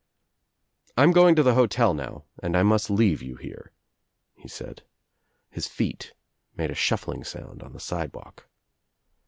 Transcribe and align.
"I'm 0.97 1.11
going 1.11 1.35
to 1.35 1.43
the 1.43 1.53
hotel 1.53 1.93
now 1.93 2.23
and 2.41 2.57
I 2.57 2.63
must 2.63 2.89
leave 2.89 3.21
you 3.21 3.35
here," 3.35 3.71
he 4.33 4.47
said. 4.47 4.81
His 5.51 5.67
feet 5.67 6.13
made 6.57 6.71
a 6.71 6.73
shuffling 6.73 7.23
sound 7.23 7.61
on 7.61 7.73
the 7.73 7.79
sidewalk. 7.79 8.47